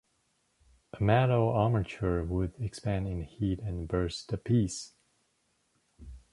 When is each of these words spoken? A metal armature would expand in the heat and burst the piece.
A 0.99 1.03
metal 1.03 1.49
armature 1.49 2.23
would 2.23 2.55
expand 2.59 3.07
in 3.07 3.19
the 3.19 3.23
heat 3.23 3.59
and 3.59 3.87
burst 3.87 4.29
the 4.29 4.37
piece. 4.39 4.93